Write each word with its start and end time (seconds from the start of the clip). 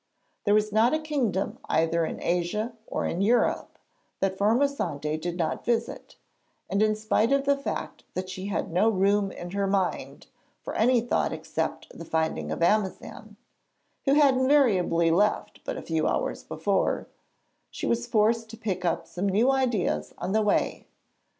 There 0.45 0.55
was 0.55 0.71
not 0.71 0.95
a 0.95 0.99
kingdom 0.99 1.59
either 1.69 2.05
in 2.07 2.19
Asia 2.23 2.73
or 2.87 3.05
in 3.05 3.21
Europe 3.21 3.77
that 4.19 4.35
Formosante 4.35 5.15
did 5.21 5.37
not 5.37 5.63
visit, 5.63 6.15
and 6.71 6.81
in 6.81 6.95
spite 6.95 7.31
of 7.31 7.45
the 7.45 7.55
fact 7.55 8.03
that 8.15 8.27
she 8.27 8.47
had 8.47 8.71
no 8.71 8.89
room 8.89 9.31
in 9.31 9.51
her 9.51 9.67
mind 9.67 10.25
for 10.63 10.73
any 10.73 11.01
thought 11.01 11.31
except 11.31 11.95
the 11.95 12.03
finding 12.03 12.49
of 12.51 12.63
Amazan 12.63 13.35
(who 14.05 14.15
had 14.15 14.33
invariably 14.35 15.11
left 15.11 15.63
but 15.63 15.77
a 15.77 15.83
few 15.83 16.07
hours 16.07 16.43
before), 16.43 17.07
she 17.69 17.85
was 17.85 18.07
forced 18.07 18.49
to 18.49 18.57
pick 18.57 18.83
up 18.83 19.05
some 19.05 19.29
new 19.29 19.51
ideas 19.51 20.15
on 20.17 20.31
the 20.31 20.41
way. 20.41 20.87